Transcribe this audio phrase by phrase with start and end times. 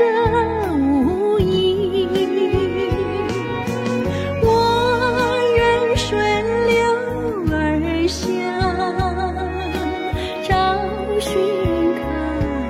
[0.00, 2.08] 曲折无依。
[4.42, 4.46] 我
[5.56, 5.60] 愿
[5.94, 6.08] 顺
[6.68, 6.74] 流
[7.52, 7.54] 而
[8.08, 8.24] 下，
[10.48, 10.50] 找
[11.20, 11.28] 寻
[12.00, 12.00] 它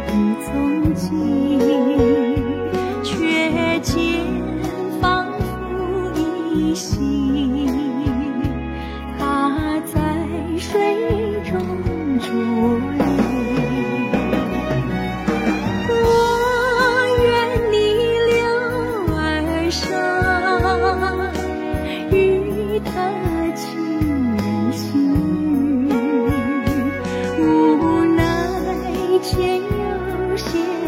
[0.06, 0.10] 的
[0.44, 0.50] 踪
[0.94, 1.06] 迹，
[3.04, 3.94] 却见
[5.00, 5.00] 仿
[5.38, 5.40] 佛
[6.16, 7.70] 一心，
[9.16, 9.20] 它
[9.86, 9.94] 在
[10.58, 10.74] 水
[11.48, 11.52] 中
[12.18, 12.26] 伫
[12.98, 13.29] 立。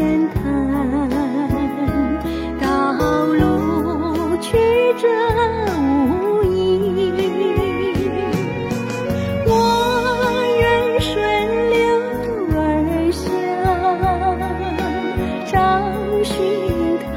[0.03, 0.43] 险滩，
[2.59, 2.65] 道
[3.27, 4.57] 路曲
[4.99, 5.07] 折
[5.79, 7.09] 无依。
[9.45, 9.49] 我
[10.59, 11.09] 愿顺
[11.69, 11.79] 流
[12.51, 12.57] 而
[13.13, 13.23] 下，
[15.49, 15.55] 找
[16.21, 16.33] 寻
[16.99, 17.07] 它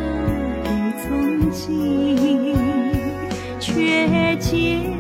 [0.62, 0.66] 的
[1.02, 2.54] 踪迹，
[3.58, 4.95] 却见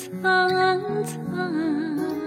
[0.00, 2.19] 苍苍。